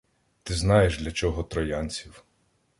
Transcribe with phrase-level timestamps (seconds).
[0.43, 2.23] Ти знаєш, для чого троянців